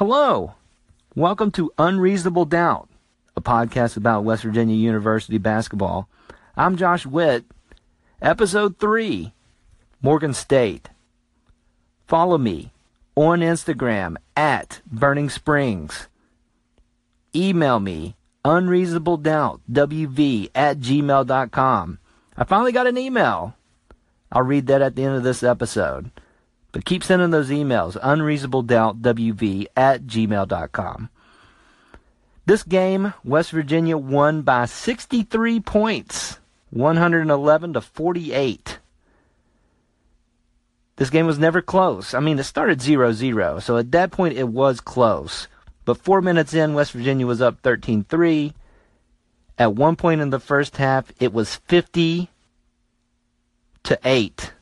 [0.00, 0.54] Hello.
[1.14, 2.88] Welcome to Unreasonable Doubt,
[3.36, 6.08] a podcast about West Virginia University basketball.
[6.56, 7.44] I'm Josh Witt.
[8.22, 9.34] Episode 3
[10.00, 10.88] Morgan State.
[12.06, 12.72] Follow me
[13.14, 16.08] on Instagram at Burning Springs.
[17.36, 21.98] Email me unreasonabledoubtwv at gmail.com.
[22.38, 23.54] I finally got an email.
[24.32, 26.10] I'll read that at the end of this episode.
[26.72, 31.10] But keep sending those emails unreasonabledoubtwv at gmail.com.
[32.46, 36.38] This game, West Virginia won by 63 points,
[36.70, 38.78] 111 to 48.
[40.96, 42.12] This game was never close.
[42.12, 45.48] I mean, it started 0 0, so at that point it was close.
[45.84, 48.52] But four minutes in, West Virginia was up 13 3.
[49.58, 52.28] At one point in the first half, it was 50
[53.84, 54.52] to 8.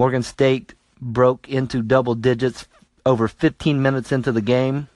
[0.00, 2.66] Morgan State broke into double digits
[3.04, 4.88] over 15 minutes into the game.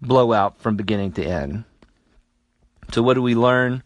[0.00, 1.64] Blowout from beginning to end.
[2.90, 3.82] So, what do we learn?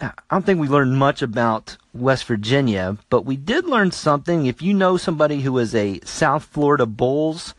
[0.00, 4.46] I don't think we learned much about West Virginia, but we did learn something.
[4.46, 7.54] If you know somebody who is a South Florida Bulls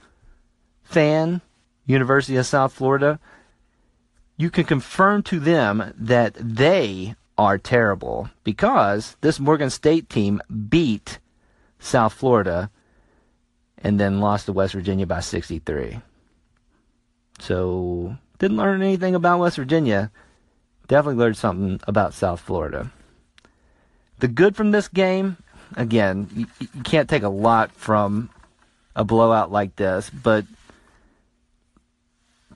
[0.82, 1.42] fan,
[1.86, 3.20] University of South Florida,
[4.38, 11.20] you can confirm to them that they are terrible because this Morgan State team beat
[11.80, 12.70] South Florida
[13.78, 16.02] and then lost to West Virginia by 63.
[17.40, 20.12] So, didn't learn anything about West Virginia
[20.90, 22.92] definitely learned something about South Florida.
[24.18, 25.38] The good from this game,
[25.78, 28.30] again, you, you can't take a lot from
[28.96, 30.44] a blowout like this, but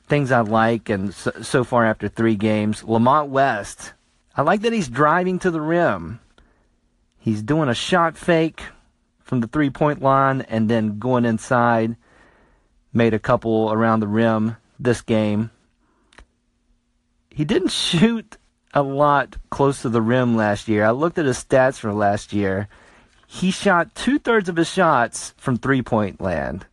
[0.07, 3.93] things I like, and so, so far after three games, Lamont West,
[4.35, 6.19] I like that he's driving to the rim.
[7.17, 8.63] He's doing a shot fake
[9.19, 11.95] from the three point line and then going inside.
[12.91, 15.51] Made a couple around the rim this game
[17.33, 18.37] he didn't shoot
[18.73, 20.85] a lot close to the rim last year.
[20.85, 22.67] I looked at his stats for last year.
[23.27, 26.67] He shot two thirds of his shots from three point land.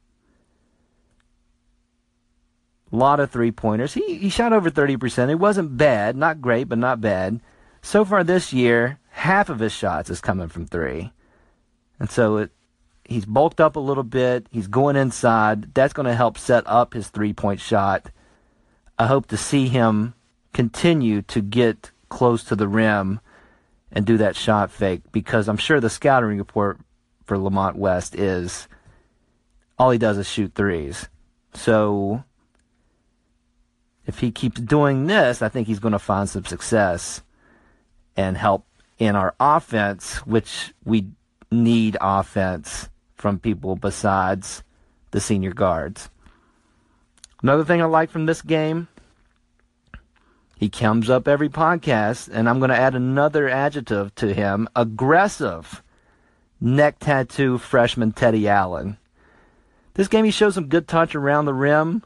[2.92, 3.94] A lot of three pointers.
[3.94, 5.30] He, he shot over 30%.
[5.30, 6.16] It wasn't bad.
[6.16, 7.40] Not great, but not bad.
[7.82, 11.12] So far this year, half of his shots is coming from three.
[11.98, 12.50] And so it,
[13.04, 14.46] he's bulked up a little bit.
[14.50, 15.74] He's going inside.
[15.74, 18.10] That's going to help set up his three point shot.
[18.98, 20.14] I hope to see him
[20.52, 23.20] continue to get close to the rim
[23.92, 26.78] and do that shot fake because I'm sure the scouting report
[27.24, 28.68] for Lamont West is
[29.78, 31.08] all he does is shoot threes.
[31.54, 32.24] So
[34.06, 37.22] if he keeps doing this, I think he's going to find some success
[38.20, 38.66] and help
[38.98, 41.06] in our offense, which we
[41.50, 44.62] need offense from people besides
[45.10, 46.10] the senior guards.
[47.42, 48.88] Another thing I like from this game
[50.60, 55.82] he comes up every podcast, and I'm going to add another adjective to him aggressive.
[56.60, 58.98] Neck tattoo freshman Teddy Allen.
[59.94, 62.02] This game, he shows some good touch around the rim.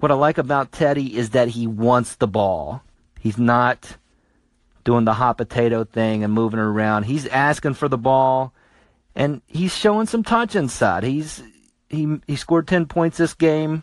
[0.00, 2.82] What I like about Teddy is that he wants the ball.
[3.20, 3.98] He's not
[4.86, 7.02] doing the hot potato thing and moving around.
[7.02, 8.54] He's asking for the ball,
[9.16, 11.02] and he's showing some touch inside.
[11.02, 11.42] He's
[11.90, 13.82] he he scored ten points this game.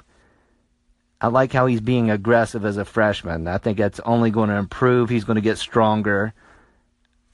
[1.21, 3.47] I like how he's being aggressive as a freshman.
[3.47, 5.09] I think that's only going to improve.
[5.09, 6.33] He's going to get stronger.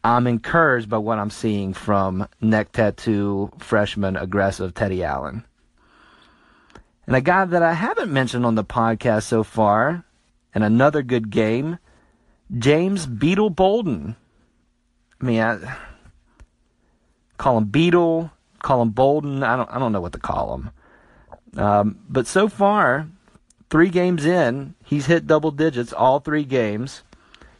[0.03, 5.43] I'm encouraged by what I'm seeing from neck tattoo freshman aggressive Teddy Allen.
[7.05, 10.05] And a guy that I haven't mentioned on the podcast so far,
[10.53, 11.79] and another good game,
[12.57, 14.15] James Beetle Bolden.
[15.21, 15.77] I mean, I
[17.37, 19.43] call him Beetle, call him Bolden.
[19.43, 20.71] I don't, I don't know what to call him.
[21.57, 23.07] Um, but so far,
[23.69, 27.03] Three games in, he's hit double digits all three games.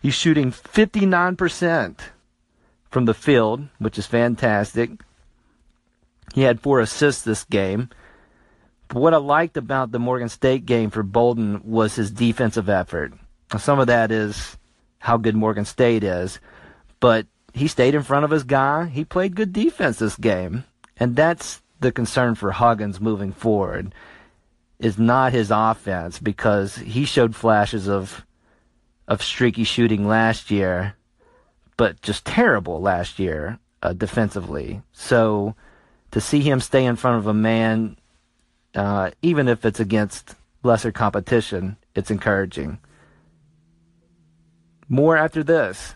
[0.01, 2.00] He's shooting 59%
[2.89, 4.89] from the field, which is fantastic.
[6.33, 7.89] He had four assists this game.
[8.88, 13.13] But what I liked about the Morgan State game for Bolden was his defensive effort.
[13.59, 14.57] Some of that is
[15.00, 16.40] how good Morgan State is,
[17.00, 18.86] but he stayed in front of his guy.
[18.86, 20.66] He played good defense this game.
[20.98, 23.94] And that's the concern for Huggins moving forward
[24.80, 28.25] is not his offense because he showed flashes of
[29.07, 30.96] of streaky shooting last year,
[31.78, 34.84] but just terrible last year uh, defensively.
[34.94, 35.56] So
[36.12, 37.98] to see him stay in front of a man,
[38.75, 42.78] uh, even if it's against lesser competition, it's encouraging.
[44.89, 45.94] More after this.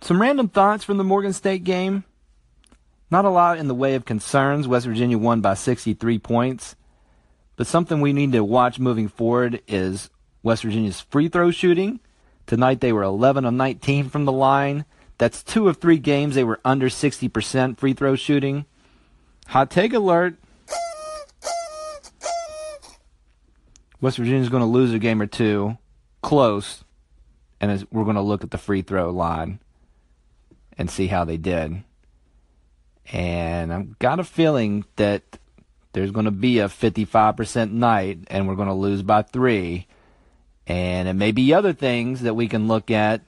[0.00, 2.04] Some random thoughts from the Morgan State game.
[3.10, 4.66] Not a lot in the way of concerns.
[4.66, 6.74] West Virginia won by 63 points.
[7.56, 10.08] But something we need to watch moving forward is
[10.42, 12.00] West Virginia's free throw shooting.
[12.46, 14.86] Tonight they were 11 of 19 from the line.
[15.18, 18.64] That's two of three games they were under 60% free throw shooting.
[19.48, 20.36] Hot take alert.
[24.00, 25.76] West Virginia's going to lose a game or two,
[26.22, 26.84] close,
[27.60, 29.60] and we're going to look at the free throw line
[30.78, 31.82] and see how they did.
[33.12, 35.22] And I've got a feeling that
[35.92, 39.86] there's going to be a 55% night and we're going to lose by three.
[40.66, 43.22] And it may be other things that we can look at,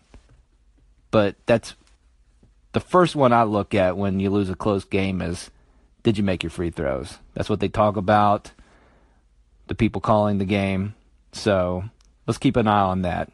[1.10, 1.74] but that's
[2.72, 5.50] the first one I look at when you lose a close game is
[6.02, 7.18] did you make your free throws?
[7.34, 8.52] That's what they talk about,
[9.66, 10.94] the people calling the game.
[11.32, 11.84] So
[12.26, 13.30] let's keep an eye on that.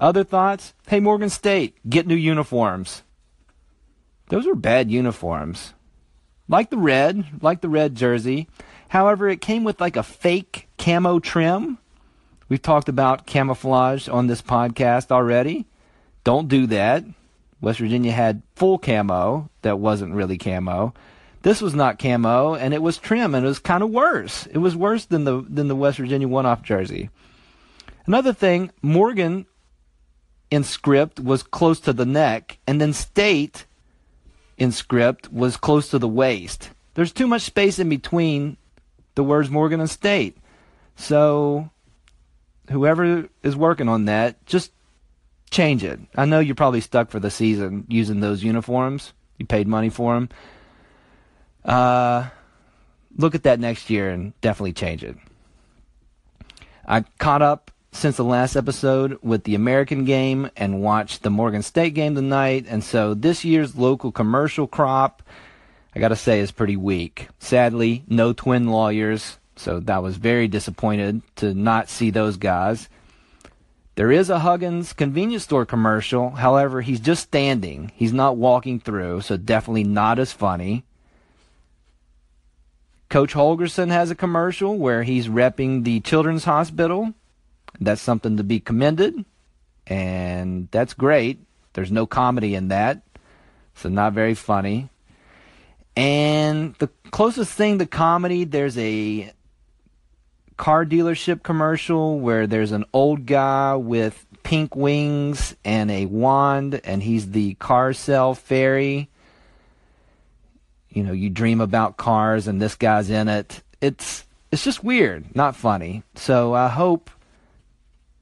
[0.00, 0.72] Other thoughts?
[0.86, 3.02] Hey, Morgan State, get new uniforms.
[4.30, 5.74] Those were bad uniforms.
[6.48, 8.48] Like the red, like the red jersey.
[8.88, 11.78] However, it came with like a fake camo trim.
[12.48, 15.66] We've talked about camouflage on this podcast already.
[16.24, 17.04] Don't do that.
[17.60, 20.94] West Virginia had full camo that wasn't really camo.
[21.42, 24.46] This was not camo, and it was trim, and it was kind of worse.
[24.46, 27.10] It was worse than the than the West Virginia one-off jersey.
[28.06, 29.46] Another thing, Morgan
[30.50, 33.66] in script was close to the neck, and then State
[34.58, 36.70] in script was close to the waist.
[36.94, 38.56] There's too much space in between
[39.14, 40.36] the words Morgan and State.
[40.96, 41.70] So
[42.70, 44.72] whoever is working on that, just
[45.50, 46.00] change it.
[46.14, 49.12] I know you're probably stuck for the season using those uniforms.
[49.38, 50.28] You paid money for them.
[51.64, 52.28] Uh,
[53.16, 55.16] look at that next year and definitely change it.
[56.86, 61.62] I caught up since the last episode with the American game and watched the Morgan
[61.62, 65.22] State game tonight, and so this year's local commercial crop,
[65.94, 67.28] I gotta say, is pretty weak.
[67.38, 69.38] Sadly, no twin lawyers.
[69.56, 72.88] So that was very disappointed to not see those guys.
[73.96, 76.30] There is a Huggins convenience store commercial.
[76.30, 77.92] However, he's just standing.
[77.94, 80.84] He's not walking through, so definitely not as funny.
[83.10, 87.12] Coach Holgorsen has a commercial where he's repping the Children's Hospital.
[87.78, 89.24] That's something to be commended,
[89.86, 91.38] and that's great.
[91.72, 93.02] There's no comedy in that,
[93.74, 94.88] so not very funny.
[95.96, 99.32] And the closest thing to comedy, there's a
[100.56, 107.02] car dealership commercial where there's an old guy with pink wings and a wand, and
[107.02, 109.08] he's the car sale fairy.
[110.90, 113.62] You know, you dream about cars, and this guy's in it.
[113.80, 116.02] It's it's just weird, not funny.
[116.16, 117.10] So I hope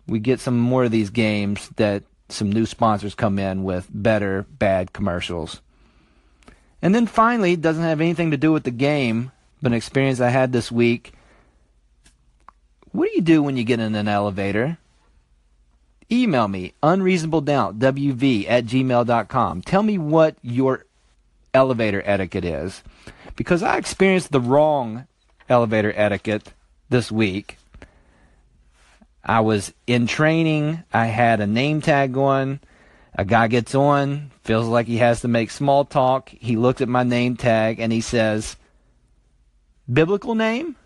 [0.09, 4.47] we get some more of these games that some new sponsors come in with better
[4.59, 5.61] bad commercials.
[6.83, 9.33] And then finally, it doesn't have anything to do with the game,
[9.63, 11.13] but an experience I had this week
[12.93, 14.79] what do you do when you get in an elevator?
[16.11, 17.83] Email me, unreasonabledoubt,
[18.49, 19.63] at gmail.com.
[19.63, 20.87] Tell me what your
[21.53, 22.83] elevator etiquette is.
[23.37, 25.07] Because I experienced the wrong
[25.49, 26.53] elevator etiquette
[26.89, 27.59] this week.
[29.25, 30.83] I was in training.
[30.93, 32.61] I had a name tag on.
[33.15, 36.29] A guy gets on, feels like he has to make small talk.
[36.29, 38.57] He looks at my name tag and he says,
[39.93, 40.77] Biblical name?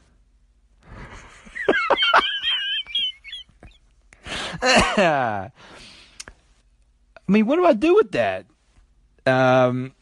[4.63, 5.51] I
[7.29, 8.47] mean, what do I do with that?
[9.27, 9.93] Um,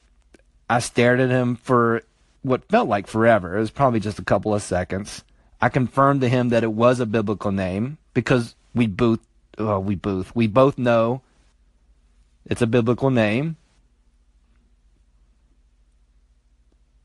[0.69, 2.03] I stared at him for
[2.43, 3.57] what felt like forever.
[3.57, 5.25] It was probably just a couple of seconds.
[5.61, 9.21] I confirmed to him that it was a biblical name because we both,
[9.59, 11.23] oh, we both, we both know
[12.47, 13.57] it's a biblical name.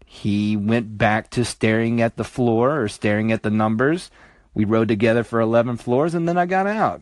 [0.05, 4.09] He went back to staring at the floor or staring at the numbers.
[4.53, 7.01] We rode together for 11 floors and then I got out.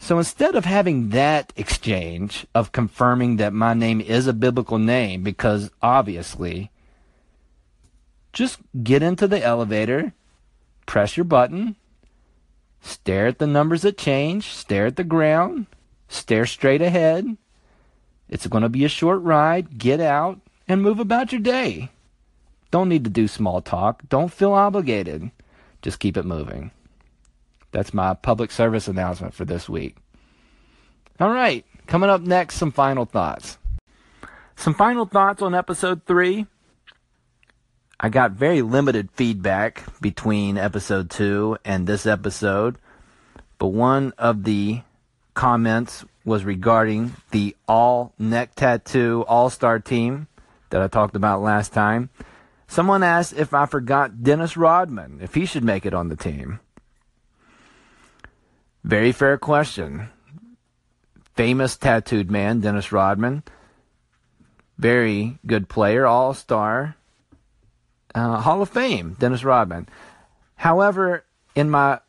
[0.00, 5.22] So instead of having that exchange of confirming that my name is a biblical name,
[5.22, 6.70] because obviously,
[8.32, 10.12] just get into the elevator,
[10.86, 11.76] press your button,
[12.80, 15.66] stare at the numbers that change, stare at the ground,
[16.08, 17.36] stare straight ahead.
[18.28, 21.90] It's going to be a short ride, get out, and move about your day.
[22.70, 24.08] Don't need to do small talk.
[24.08, 25.30] Don't feel obligated.
[25.82, 26.70] Just keep it moving.
[27.72, 29.96] That's my public service announcement for this week.
[31.18, 33.58] All right, coming up next, some final thoughts.
[34.56, 36.46] Some final thoughts on episode three.
[38.02, 42.78] I got very limited feedback between episode two and this episode,
[43.58, 44.80] but one of the
[45.34, 50.28] comments was regarding the all neck tattoo all star team
[50.70, 52.08] that I talked about last time.
[52.66, 56.58] Someone asked if I forgot Dennis Rodman, if he should make it on the team.
[58.82, 60.08] Very fair question.
[61.36, 63.42] Famous tattooed man, Dennis Rodman.
[64.78, 66.96] Very good player, all star.
[68.14, 69.88] Uh, Hall of Fame, Dennis Rodman.
[70.56, 71.24] However,
[71.54, 72.00] in my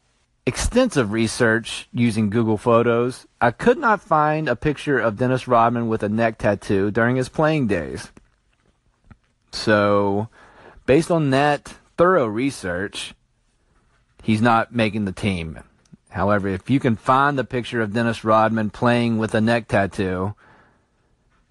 [0.46, 6.04] extensive research using Google Photos, I could not find a picture of Dennis Rodman with
[6.04, 8.12] a neck tattoo during his playing days.
[9.52, 10.30] So,
[10.86, 13.14] based on that thorough research,
[14.24, 15.60] he's not making the team.
[16.10, 20.36] However, if you can find the picture of Dennis Rodman playing with a neck tattoo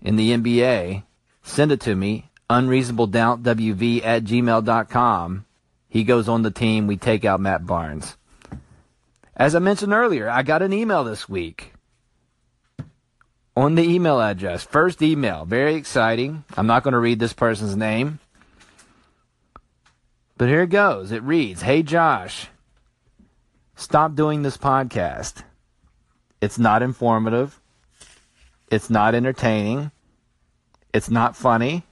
[0.03, 1.05] in the NBA,
[1.43, 2.30] send it to me.
[2.51, 5.47] UnreasonableDoubtWV at gmail.com.
[5.89, 6.87] He goes on the team.
[6.87, 8.17] We take out Matt Barnes.
[9.37, 11.73] As I mentioned earlier, I got an email this week
[13.57, 14.65] on the email address.
[14.65, 15.45] First email.
[15.45, 16.45] Very exciting.
[16.57, 18.19] I'm not going to read this person's name.
[20.37, 21.13] But here it goes.
[21.13, 22.49] It reads Hey, Josh.
[23.77, 25.43] Stop doing this podcast.
[26.41, 27.61] It's not informative.
[28.71, 29.91] It's not entertaining.
[30.93, 31.85] It's not funny.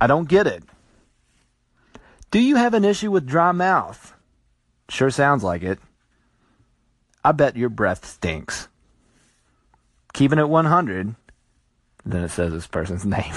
[0.00, 0.62] I don't get it.
[2.30, 4.14] Do you have an issue with dry mouth?
[4.88, 5.78] Sure sounds like it.
[7.24, 8.68] I bet your breath stinks.
[10.12, 11.14] Keeping it 100,
[12.04, 13.32] then it says this person's name.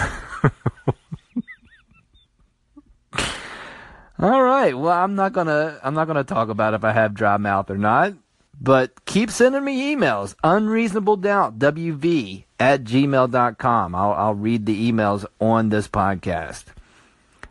[4.19, 4.77] All right.
[4.77, 7.77] Well, I'm not gonna I'm not gonna talk about if I have dry mouth or
[7.77, 8.13] not.
[8.61, 10.35] But keep sending me emails.
[10.43, 13.93] Unreasonable doubt wv at gmail.com.
[13.93, 16.63] I'll I'll read the emails on this podcast.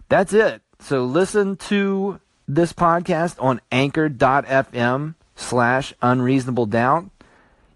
[0.09, 0.63] That's it.
[0.81, 7.11] So listen to this podcast on anchor.fm slash unreasonable doubt.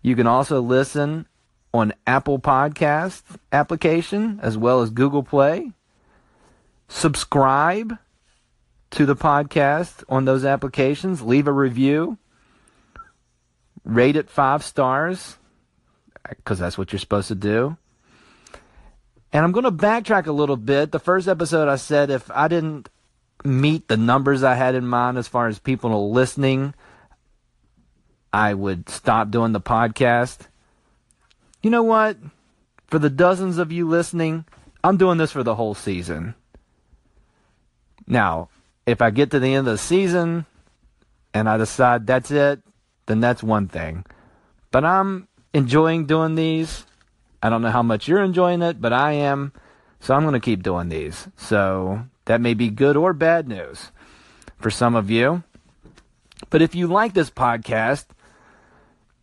[0.01, 1.27] You can also listen
[1.75, 5.73] on Apple Podcast application as well as Google Play.
[6.89, 7.99] Subscribe
[8.93, 11.21] to the podcast on those applications.
[11.21, 12.17] Leave a review.
[13.85, 15.37] Rate it five stars
[16.31, 17.77] because that's what you're supposed to do.
[19.33, 20.93] And I'm going to backtrack a little bit.
[20.93, 22.89] The first episode, I said if I didn't
[23.45, 26.75] meet the numbers I had in mind as far as people listening,
[28.33, 30.49] I would stop doing the podcast.
[31.63, 32.17] You know what?
[32.87, 34.45] For the dozens of you listening,
[34.85, 36.35] I'm doing this for the whole season.
[38.07, 38.49] Now,
[38.87, 40.47] if I get to the end of the season
[41.35, 42.61] and I decide that's it,
[43.07, 44.05] then that's one thing.
[44.71, 46.85] But I'm enjoying doing these.
[47.43, 49.53] I don't know how much you're enjoying it, but I am.
[50.01, 51.29] So I'm going to keep doing these.
[51.37, 53.91] So that may be good or bad news
[54.59, 55.43] for some of you.
[56.51, 58.05] But if you like this podcast,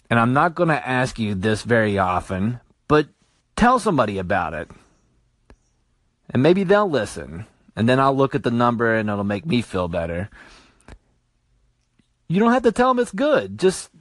[0.10, 3.08] and I'm not going to ask you this very often, but
[3.56, 4.72] tell somebody about it.
[6.30, 9.62] And maybe they'll listen and then I'll look at the number and it'll make me
[9.62, 10.30] feel better.
[12.28, 13.60] You don't have to tell them it's good.
[13.60, 13.92] Just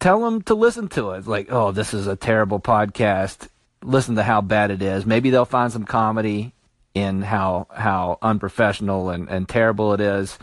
[0.00, 1.26] tell them to listen to it.
[1.26, 3.48] Like, oh, this is a terrible podcast.
[3.82, 5.06] Listen to how bad it is.
[5.06, 6.52] Maybe they'll find some comedy
[6.92, 10.38] in how how unprofessional and, and terrible it is.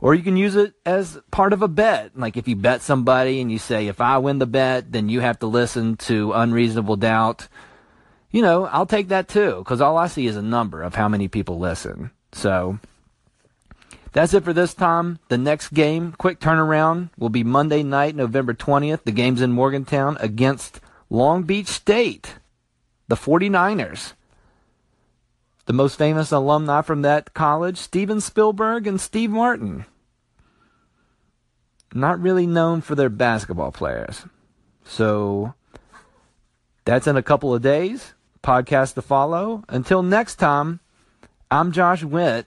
[0.00, 2.18] Or you can use it as part of a bet.
[2.18, 5.20] Like if you bet somebody and you say, if I win the bet, then you
[5.20, 7.48] have to listen to Unreasonable Doubt
[8.34, 11.08] you know, I'll take that too, because all I see is a number of how
[11.08, 12.10] many people listen.
[12.32, 12.80] So
[14.14, 15.18] that's it for this time.
[15.28, 19.02] The next game, quick turnaround, will be Monday night, November 20th.
[19.04, 20.80] The game's in Morgantown against
[21.10, 22.36] Long Beach State,
[23.08, 24.12] the 49ers.
[25.66, 29.84] The most famous alumni from that college, Steven Spielberg and Steve Martin.
[31.92, 34.26] Not really known for their basketball players.
[34.84, 35.54] So
[36.84, 39.64] that's in a couple of days podcast to follow.
[39.68, 40.78] Until next time,
[41.50, 42.46] I'm Josh Witt.